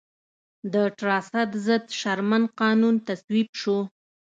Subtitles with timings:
[0.73, 3.77] د ټراست ضد شرمن قانون تصویب شو.